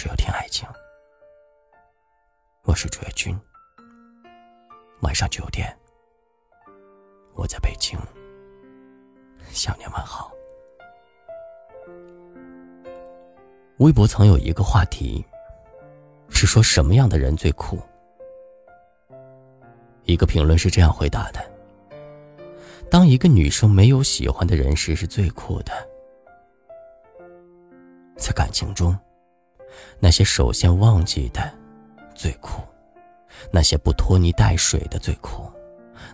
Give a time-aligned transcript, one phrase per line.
[0.00, 0.66] 只有听爱情。
[2.62, 3.38] 我是主页君。
[5.02, 5.78] 晚上九点，
[7.34, 7.98] 我在北京
[9.50, 10.32] 向您问好。
[13.76, 15.22] 微博曾有一个话题，
[16.30, 17.78] 是说什么样的人最酷？
[20.04, 21.44] 一个评论是这样回答的：
[22.90, 25.72] 当一个女生没有喜欢的人时，是最酷的。
[28.16, 28.98] 在感情中，
[29.98, 31.52] 那些首先忘记的
[32.14, 32.62] 最酷，
[33.52, 35.50] 那些不拖泥带水的最酷，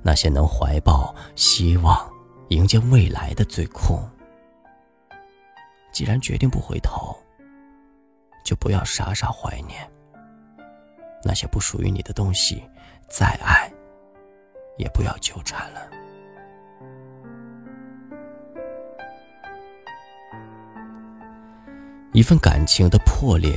[0.03, 2.11] 那些能怀抱希望、
[2.49, 4.01] 迎接未来的最酷。
[5.93, 7.17] 既然决定不回头，
[8.45, 9.91] 就不要傻傻怀念
[11.25, 12.63] 那些不属于你的东西，
[13.09, 13.73] 再爱
[14.77, 15.91] 也不要纠缠了。
[22.17, 23.55] 一份感情的破裂，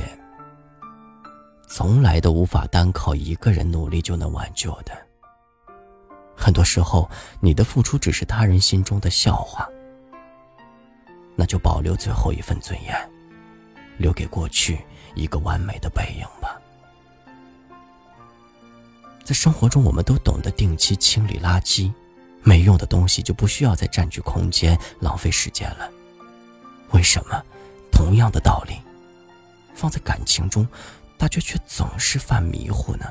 [1.66, 4.92] 从来都无法单靠一个人努力就能挽救的。
[6.36, 7.08] 很多时候，
[7.40, 9.66] 你的付出只是他人心中的笑话，
[11.36, 12.94] 那就保留最后一份尊严。
[13.96, 14.78] 留给过去
[15.14, 16.60] 一个完美的背影吧。
[19.24, 21.90] 在生活中，我们都懂得定期清理垃圾，
[22.42, 25.90] 没用的东西就不需要再占据空间、浪费时间了。
[26.90, 27.42] 为什么
[28.00, 28.80] 同样的道理，
[29.74, 30.66] 放在感情中，
[31.18, 33.04] 大家却总是犯迷糊呢？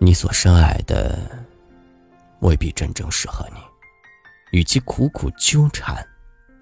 [0.00, 1.16] 你所深爱的
[2.40, 3.60] 未必真正适合你，
[4.50, 6.04] 与其苦苦纠缠，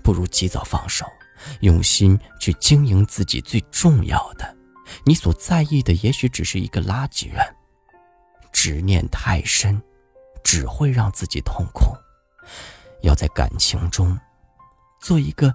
[0.05, 1.07] 不如及早放手。
[1.61, 4.55] 用心去经营自己最重要的，
[5.07, 7.43] 你所在意的也许只是一个垃圾人。
[8.53, 9.81] 执念太深，
[10.45, 11.97] 只会让自己痛苦。
[13.01, 14.21] 要在感情中，
[15.01, 15.55] 做一个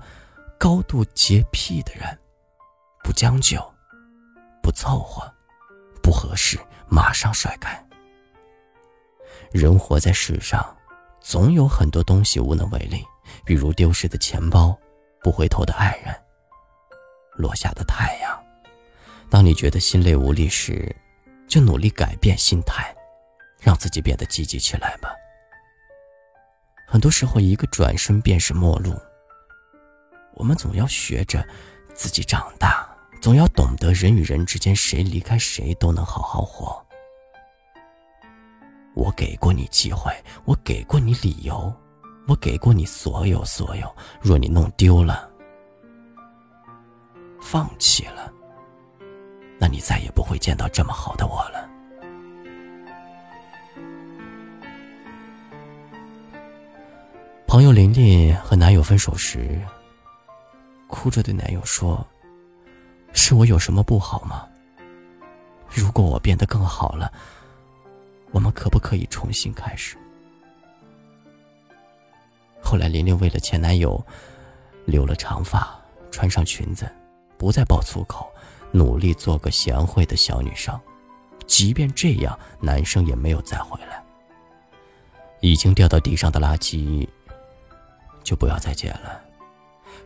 [0.57, 2.17] 高度洁癖的人，
[3.03, 3.59] 不将就，
[4.61, 5.31] 不凑合，
[6.01, 7.83] 不合适马上甩开。
[9.51, 10.75] 人活在世上，
[11.21, 13.03] 总有很多东西无能为力，
[13.45, 14.77] 比如丢失的钱包。
[15.21, 16.15] 不回头的爱人，
[17.33, 18.43] 落下的太阳。
[19.27, 20.95] 当你觉得心累无力时，
[21.47, 22.95] 就努力改变心态，
[23.59, 25.09] 让自己变得积极起来吧。
[26.87, 28.93] 很多时候，一个转身便是陌路。
[30.35, 31.45] 我们总要学着
[31.93, 32.87] 自己长大，
[33.21, 36.85] 总要懂得人与人之间，谁离开谁都能好好活。
[38.93, 40.11] 我给过你机会，
[40.45, 41.73] 我给过你理由。
[42.27, 45.29] 我给过你所有所有，若你弄丢了、
[47.39, 48.33] 放弃了，
[49.59, 51.69] 那你再也不会见到这么好的我了。
[57.45, 59.61] 朋友琳琳和男友分手时，
[60.95, 62.07] 哭着对男友说
[63.11, 64.47] ：“是我有什么不好吗？
[65.69, 67.11] 如果我变得更好了，
[68.31, 69.97] 我们可不可以重新开始？”
[72.63, 74.01] 后来，琳琳为了前男友，
[74.85, 75.77] 留了长发，
[76.11, 76.89] 穿上裙子，
[77.37, 78.31] 不再爆粗口，
[78.71, 80.79] 努力做个贤惠的小女生。
[81.45, 84.01] 即便这样，男生也没有再回来。
[85.41, 87.05] 已经掉到地上的垃圾，
[88.23, 89.24] 就不要再捡了。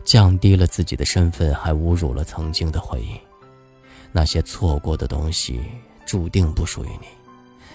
[0.03, 3.19] 降低了自己的身份，还侮辱了曾经的回忆。
[4.11, 5.61] 那些错过的东西，
[6.05, 7.07] 注定不属于你。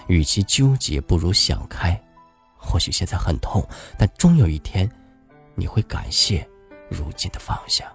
[0.07, 1.99] 与其纠结，不如想开。
[2.57, 3.65] 或许现在很痛，
[3.97, 4.89] 但终有一天，
[5.53, 6.47] 你会感谢
[6.89, 7.91] 如今的放下。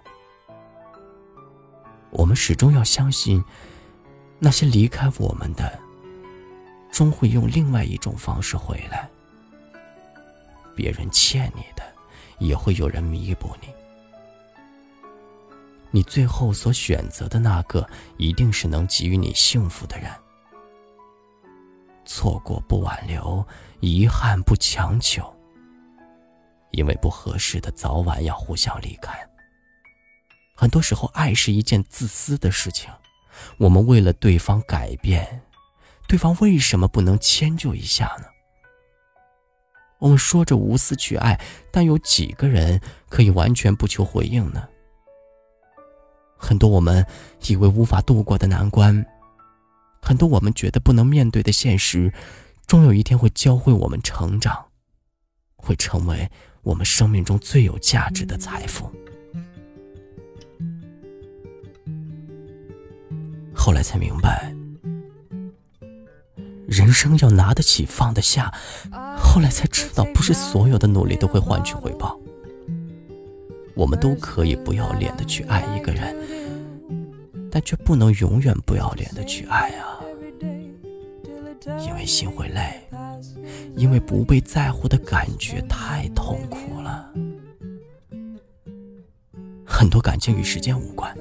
[2.09, 3.43] 我们始终要相信，
[4.39, 5.79] 那些离开我们的，
[6.91, 9.09] 终会用另外一种方式回来。
[10.75, 11.83] 别人欠你的，
[12.39, 13.67] 也会有人弥补你。
[15.91, 17.87] 你最后所选择的那个，
[18.17, 20.09] 一定是能给予你幸福的人。
[22.05, 23.45] 错过不挽留，
[23.81, 25.23] 遗憾不强求。
[26.71, 29.13] 因为不合适的，早晚要互相离开。
[30.55, 32.89] 很多时候，爱是一件自私的事情。
[33.57, 35.41] 我们为了对方改变，
[36.07, 38.25] 对方为什么不能迁就一下呢？
[39.99, 41.39] 我们说着无私去爱，
[41.71, 42.79] 但有几个人
[43.09, 44.67] 可以完全不求回应呢？
[46.41, 47.05] 很多我们
[47.47, 49.05] 以为无法度过的难关。
[50.01, 52.11] 很多我们觉得不能面对的现实，
[52.65, 54.65] 终有一天会教会我们成长，
[55.55, 56.29] 会成为
[56.63, 58.91] 我们生命中最有价值的财富。
[63.53, 64.51] 后来才明白，
[66.67, 68.51] 人生要拿得起放得下。
[69.15, 72.19] 后来才知道，不是所有的努力都会换取回报。
[73.75, 76.15] 我们都可以不要脸的去爱一个人。
[77.53, 79.99] 但却不能永远不要脸的去爱啊！
[81.85, 82.79] 因为心会累，
[83.75, 87.11] 因为不被在乎的感觉太痛苦了。
[89.65, 91.13] 很多感情与时间无关，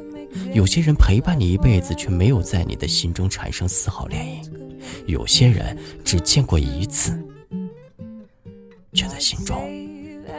[0.54, 4.48] 有些人陪伴你一辈子，却没有在你的心中产生丝毫涟漪；
[5.06, 7.20] 有些人只见过一次，
[8.92, 9.68] 却在心中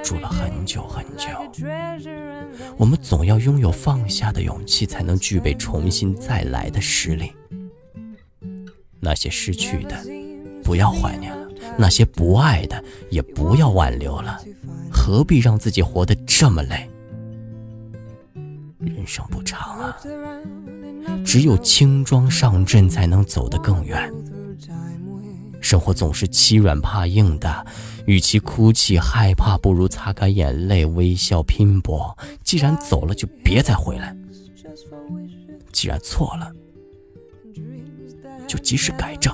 [0.04, 1.28] 住了很久很久。
[2.78, 7.32] 我们总要拥有放下的勇气，才能具备重新再来的实力。
[9.00, 9.96] 那些失去的，
[10.64, 14.40] 不要怀念了；那些不爱的，也不要挽留了。
[14.92, 16.90] 何必让自己活得这么累？
[18.80, 19.98] 人生不长啊，
[21.26, 24.12] 只有轻装上阵，才能走得更远。
[25.72, 27.66] 生活总是欺软怕硬的，
[28.06, 32.18] 与其哭泣害怕，不如擦干眼泪，微笑拼搏。
[32.44, 34.14] 既然走了，就别再回来；
[35.72, 36.52] 既然错了，
[38.46, 39.34] 就及时改正。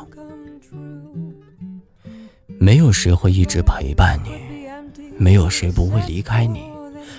[2.59, 4.29] 没有谁会一直陪伴你，
[5.17, 6.69] 没有谁不会离开你。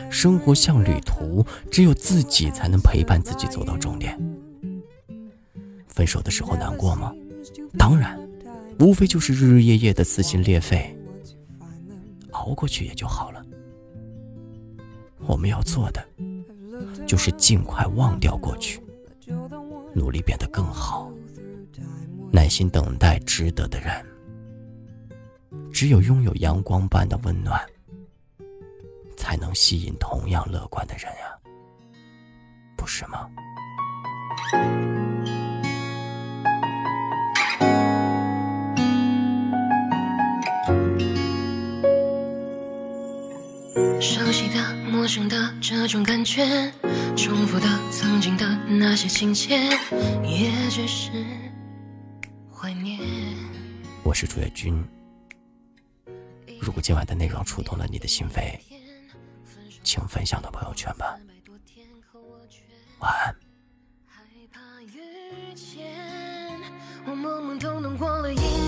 [0.09, 4.17] 生活像旅途，只有自己才能陪伴自己走到终点。
[5.89, 7.13] 分手的时候难过吗？
[7.77, 8.17] 当然，
[8.79, 10.97] 无非就是日日夜夜的撕心裂肺，
[12.31, 13.45] 熬过去也就好了。
[15.27, 16.07] 我们要做的，
[17.07, 18.81] 就是尽快忘掉过去，
[19.95, 21.13] 努力变得更好，
[22.31, 24.05] 耐心等待值得的人。
[25.73, 27.61] 只有拥有阳光般的温暖。
[29.19, 31.37] 才能吸引同样乐观的人呀，
[32.77, 33.29] 不是吗？
[44.49, 46.73] 的、陌生的这种感觉，
[47.17, 49.59] 重复的、曾经的那些情节，
[50.25, 51.11] 也只是
[52.53, 52.99] 怀念。
[54.03, 54.85] 我是朱月君。
[56.61, 58.59] 如果今晚的内容触动了你的心扉。
[59.85, 61.19] 请分享到朋友圈吧。
[62.99, 63.35] 晚安。
[67.07, 68.68] 我懵懵懂懂过了一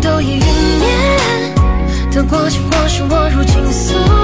[0.00, 1.54] 都已云烟，
[2.12, 4.21] 等过期往事，我如惊宿。